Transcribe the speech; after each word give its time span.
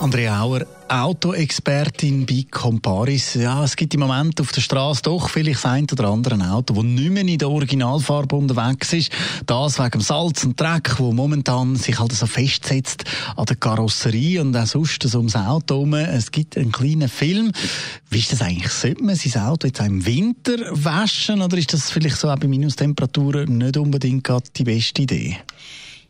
Andrea 0.00 0.42
Auer, 0.42 0.64
Autoexpertin 0.88 2.24
bei 2.24 2.46
Comparis. 2.48 3.34
Ja, 3.34 3.64
es 3.64 3.74
gibt 3.74 3.94
im 3.94 4.00
Moment 4.00 4.40
auf 4.40 4.52
der 4.52 4.60
Straße 4.60 5.02
doch 5.02 5.28
vielleicht 5.28 5.66
ein 5.66 5.86
oder 5.90 6.08
andere 6.08 6.38
Auto, 6.50 6.74
das 6.74 6.84
nicht 6.84 7.10
mehr 7.10 7.26
in 7.26 7.36
der 7.36 7.50
Originalfarbe 7.50 8.36
unterwegs 8.36 8.92
ist. 8.92 9.10
Das 9.46 9.78
wegen 9.78 9.90
dem 9.90 10.00
Salz 10.00 10.44
und 10.44 10.58
Dreck, 10.58 10.98
wo 10.98 11.12
momentan 11.12 11.74
sich 11.74 11.98
halt 11.98 12.12
so 12.12 12.26
festsetzt 12.26 13.04
an 13.36 13.46
der 13.46 13.56
Karosserie 13.56 14.40
und 14.40 14.56
auch 14.56 14.66
sonst 14.66 15.02
so 15.02 15.18
ums 15.18 15.34
Auto 15.34 15.74
herum. 15.74 15.94
Es 15.94 16.30
gibt 16.30 16.56
einen 16.56 16.70
kleinen 16.70 17.08
Film. 17.08 17.50
Wie 18.08 18.20
ist 18.20 18.32
das 18.32 18.42
eigentlich? 18.42 18.72
Sollte 18.72 19.02
man 19.02 19.16
sein 19.16 19.42
Auto 19.42 19.66
jetzt 19.66 19.80
auch 19.80 19.86
im 19.86 20.06
Winter 20.06 20.56
waschen 20.70 21.42
oder 21.42 21.58
ist 21.58 21.72
das 21.72 21.90
vielleicht 21.90 22.18
so 22.18 22.30
auch 22.30 22.38
bei 22.38 22.46
Minustemperaturen 22.46 23.58
nicht 23.58 23.76
unbedingt 23.76 24.28
die 24.56 24.64
beste 24.64 25.02
Idee? 25.02 25.38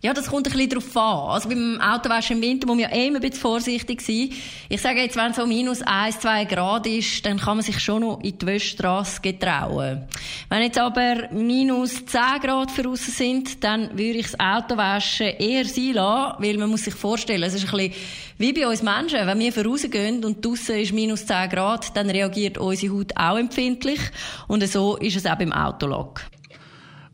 Ja, 0.01 0.15
das 0.15 0.29
kommt 0.29 0.47
ein 0.47 0.53
bisschen 0.53 0.69
darauf 0.69 0.97
an. 0.97 1.31
Also 1.31 1.49
beim 1.49 1.81
Autowaschen 1.81 2.37
im 2.37 2.43
Winter 2.43 2.69
muss 2.69 2.77
man 2.77 2.89
ja 2.89 2.97
immer 3.05 3.17
ein 3.17 3.21
bisschen 3.21 3.41
vorsichtig 3.41 4.01
sein. 4.01 4.31
Ich 4.69 4.81
sage 4.81 5.01
jetzt, 5.01 5.17
wenn 5.17 5.33
es 5.33 5.37
so 5.37 5.45
minus 5.45 5.83
1, 5.83 6.21
2 6.21 6.45
Grad 6.45 6.87
ist, 6.87 7.27
dann 7.27 7.41
kann 7.41 7.57
man 7.57 7.65
sich 7.65 7.81
schon 7.81 8.03
noch 8.03 8.21
in 8.23 8.39
die 8.39 8.47
Wäschstrasse 8.47 9.21
getrauen. 9.21 10.07
Wenn 10.51 10.63
jetzt 10.63 10.79
aber 10.79 11.29
minus 11.33 12.07
10 12.07 12.21
Grad 12.41 12.71
voraus 12.71 13.07
sind, 13.07 13.65
dann 13.65 13.91
würde 13.99 14.21
ich 14.21 14.31
das 14.31 14.39
Autowaschen 14.39 15.37
eher 15.37 15.65
sein 15.65 15.95
lassen, 15.95 16.45
weil 16.45 16.59
man 16.59 16.71
muss 16.71 16.85
sich 16.85 16.95
vorstellen, 16.95 17.43
es 17.43 17.55
ist 17.55 17.65
ein 17.65 17.77
bisschen 17.77 17.95
wie 18.39 18.53
bei 18.53 18.69
uns 18.69 18.85
Menschen. 18.85 19.27
Wenn 19.27 19.41
wir 19.41 19.53
vorausgehen 19.53 20.25
und 20.25 20.47
draussen 20.47 20.77
ist 20.77 20.93
minus 20.93 21.27
10 21.27 21.49
Grad, 21.49 21.97
dann 21.97 22.09
reagiert 22.09 22.57
unsere 22.57 22.95
Haut 22.95 23.17
auch 23.17 23.37
empfindlich. 23.37 23.99
Und 24.47 24.65
so 24.69 24.97
ist 24.97 25.17
es 25.17 25.27
auch 25.27 25.35
beim 25.35 25.53
Autolack. 25.53 26.31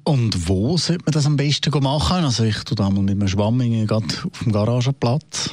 Und 0.05 0.49
wo 0.49 0.77
sollte 0.77 1.05
man 1.07 1.13
das 1.13 1.27
am 1.27 1.37
besten 1.37 1.71
machen? 1.83 2.25
Also 2.25 2.45
ich 2.45 2.63
tue 2.65 2.77
da 2.77 2.91
mal 2.91 3.03
mit 3.03 3.13
einem 3.13 3.29
Schwamm 3.29 3.59
gerade 3.59 4.05
auf 4.05 4.39
dem 4.43 4.53
Garagenplatz. 4.53 5.51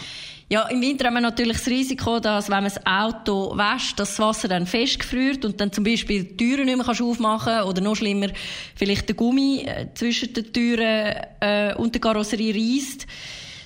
Ja, 0.51 0.67
im 0.67 0.81
Winter 0.81 1.05
haben 1.05 1.13
wir 1.13 1.21
natürlich 1.21 1.59
das 1.59 1.67
Risiko, 1.67 2.19
dass 2.19 2.49
wenn 2.49 2.63
man 2.63 2.65
das 2.65 2.85
Auto 2.85 3.57
wäscht, 3.57 3.97
das 3.97 4.19
Wasser 4.19 4.49
dann 4.49 4.67
festgefriert 4.67 5.45
und 5.45 5.61
dann 5.61 5.71
zum 5.71 5.85
Beispiel 5.85 6.25
die 6.25 6.35
Türen 6.35 6.65
nicht 6.65 6.75
mehr 6.75 6.89
aufmachen 6.89 7.53
kannst 7.53 7.69
oder 7.69 7.81
noch 7.81 7.95
schlimmer, 7.95 8.27
vielleicht 8.75 9.07
der 9.07 9.15
Gummi 9.15 9.63
äh, 9.65 9.87
zwischen 9.93 10.33
den 10.33 10.51
Türen 10.51 11.15
äh, 11.39 11.73
und 11.75 11.95
der 11.95 12.01
Karosserie 12.01 12.53
reißt. 12.53 13.07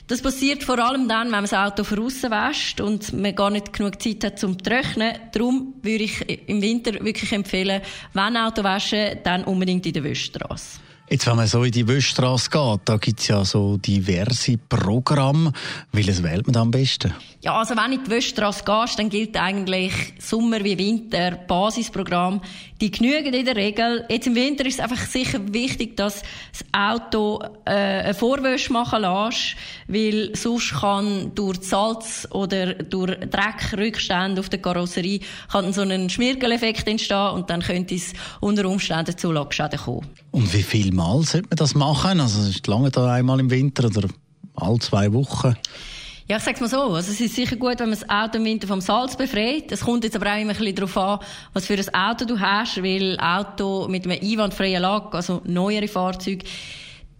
Das 0.07 0.21
passiert 0.21 0.63
vor 0.63 0.77
allem 0.77 1.07
dann, 1.07 1.27
wenn 1.27 1.31
man 1.31 1.43
das 1.45 1.53
Auto 1.53 1.81
außen 1.81 2.29
wäscht 2.29 2.79
und 2.79 3.11
man 3.13 3.33
gar 3.33 3.49
nicht 3.49 3.73
genug 3.73 3.99
Zeit 3.99 4.23
hat 4.23 4.39
zum 4.39 4.55
Trocknen. 4.55 5.17
Darum 5.31 5.73
würde 5.81 6.03
ich 6.03 6.47
im 6.47 6.61
Winter 6.61 7.03
wirklich 7.03 7.31
empfehlen, 7.31 7.81
wenn 8.13 8.37
Auto 8.37 8.63
waschen, 8.63 9.17
dann 9.23 9.43
unbedingt 9.45 9.85
in 9.87 9.93
der 9.93 10.03
Wäschstrasse. 10.03 10.84
Jetzt, 11.07 11.27
wenn 11.27 11.35
man 11.35 11.45
so 11.45 11.63
in 11.63 11.71
die 11.71 11.87
Wäschstrasse 11.87 12.49
geht, 12.49 12.79
da 12.85 12.97
gibt 12.97 13.19
es 13.19 13.27
ja 13.27 13.45
so 13.45 13.77
diverse 13.77 14.57
Programme. 14.57 15.53
Welches 15.91 16.23
wählt 16.23 16.47
man 16.47 16.53
da 16.53 16.61
am 16.61 16.71
besten? 16.71 17.13
Ja, 17.41 17.59
also 17.59 17.75
wenn 17.77 17.91
du 17.91 17.97
in 17.97 18.03
die 18.05 18.09
Wäschstrasse 18.09 18.63
gehst, 18.63 18.97
dann 18.97 19.09
gilt 19.09 19.37
eigentlich 19.37 19.93
Sommer 20.17 20.63
wie 20.63 20.75
Winter, 20.79 21.31
Basisprogramm. 21.47 22.41
Die 22.81 22.89
genügen 22.89 23.35
in 23.35 23.45
der 23.45 23.55
Regel. 23.55 24.03
Jetzt 24.09 24.25
im 24.25 24.33
Winter 24.33 24.65
ist 24.65 24.75
es 24.75 24.79
einfach 24.79 25.05
sicher 25.05 25.39
wichtig, 25.53 25.95
dass 25.95 26.23
das 26.51 26.65
Auto 26.71 27.39
äh, 27.65 27.71
eine 27.71 28.13
Vorwäsche 28.15 28.73
machen 28.73 29.03
lässt, 29.03 29.55
weil 29.87 30.35
sonst 30.35 30.73
kann 30.73 31.35
durch 31.35 31.61
Salz 31.61 32.27
oder 32.31 32.73
durch 32.73 33.15
Dreckrückstände 33.19 34.41
auf 34.41 34.49
der 34.49 34.59
Karosserie 34.59 35.19
kann 35.51 35.71
so 35.71 35.81
ein 35.81 36.09
Schmirgeleffekt 36.09 36.87
entstehen 36.87 37.29
und 37.29 37.51
dann 37.51 37.61
könnte 37.61 37.93
es 37.93 38.13
unter 38.39 38.65
Umständen 38.65 39.15
zu 39.15 39.31
Lackschäden 39.31 39.77
kommen. 39.77 40.07
Und 40.35 40.53
wie 40.53 40.63
viel 40.63 40.93
Mal 40.93 41.23
sollte 41.23 41.47
man 41.47 41.55
das 41.55 41.75
machen? 41.75 42.19
Also 42.19 42.49
ist 42.49 42.67
lange 42.67 42.91
da 42.91 43.09
einmal 43.09 43.39
im 43.39 43.49
Winter 43.49 43.85
oder 43.85 44.09
alle 44.53 44.79
zwei 44.79 45.13
Wochen? 45.13 45.55
Ja, 46.27 46.35
ich 46.35 46.43
sag's 46.43 46.59
mal 46.59 46.67
so. 46.67 46.81
Also, 46.81 47.09
es 47.13 47.21
ist 47.21 47.35
sicher 47.35 47.55
gut, 47.55 47.79
wenn 47.79 47.89
man 47.89 47.97
das 47.97 48.09
Auto 48.09 48.39
im 48.39 48.43
Winter 48.43 48.67
vom 48.67 48.81
Salz 48.81 49.15
befreit. 49.15 49.71
Es 49.71 49.79
kommt 49.79 50.03
jetzt 50.03 50.13
aber 50.13 50.33
auch 50.33 50.37
immer 50.37 50.51
ein 50.51 50.57
bisschen 50.57 50.75
darauf 50.75 50.97
an, 50.97 51.19
was 51.53 51.67
für 51.67 51.75
ein 51.75 51.93
Auto 51.93 52.25
du 52.25 52.37
hast, 52.37 52.83
weil 52.83 53.17
Auto 53.17 53.87
mit 53.87 54.03
einem 54.03 54.19
einwandfreien 54.21 54.81
Lack, 54.81 55.15
also 55.15 55.41
neuere 55.45 55.87
Fahrzeuge, 55.87 56.43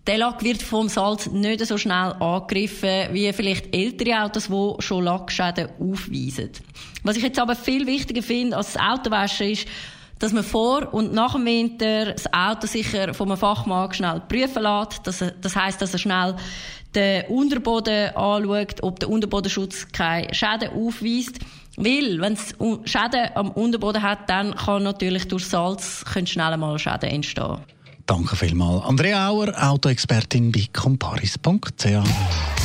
der 0.08 0.18
Lack 0.18 0.44
wird 0.44 0.62
vom 0.62 0.90
Salz 0.90 1.28
nicht 1.28 1.66
so 1.66 1.78
schnell 1.78 2.16
angegriffen 2.20 3.14
wie 3.14 3.32
vielleicht 3.32 3.74
ältere 3.74 4.24
Autos, 4.24 4.50
die 4.50 4.84
schon 4.84 5.06
Lackschäden 5.06 5.70
aufweisen. 5.80 6.50
Was 7.04 7.16
ich 7.16 7.24
jetzt 7.24 7.40
aber 7.40 7.56
viel 7.56 7.88
wichtiger 7.88 8.22
finde 8.22 8.58
als 8.58 8.74
das 8.74 8.82
Autowaschen 8.82 9.52
ist, 9.52 9.68
dass 10.26 10.34
man 10.34 10.44
vor 10.44 10.92
und 10.92 11.14
nach 11.14 11.34
dem 11.34 11.46
Winter 11.46 12.14
das 12.14 12.26
Auto 12.34 12.66
sicher 12.66 13.14
vom 13.14 13.38
Fachmann 13.38 13.94
schnell 13.94 14.22
prüfen 14.28 14.64
lässt. 14.64 15.06
Das, 15.06 15.24
das 15.40 15.56
heisst, 15.56 15.84
dass 15.84 15.94
er 15.94 16.00
schnell 16.00 16.36
den 16.96 17.26
Unterboden 17.28 18.16
anschaut, 18.16 18.82
ob 18.82 19.00
der 19.00 19.10
Unterbodenschutz 19.10 19.88
keine 19.92 20.34
Schäden 20.34 20.70
aufweist. 20.70 21.38
Weil, 21.78 22.20
wenn 22.20 22.34
es 22.34 22.56
Schäden 22.86 23.30
am 23.36 23.52
Unterboden 23.52 24.02
hat, 24.02 24.28
dann 24.28 24.56
kann 24.56 24.82
natürlich 24.82 25.28
durch 25.28 25.46
Salz 25.46 26.04
schnell 26.26 26.58
mal 26.58 26.80
Schäden 26.80 27.12
entstehen. 27.12 27.60
Danke 28.08 28.36
vielmals. 28.36 28.84
Andrea 28.84 29.30
Auer, 29.30 29.54
Autoexpertin 29.56 30.52
bei 30.52 30.66
comparis.ch. 30.74 32.65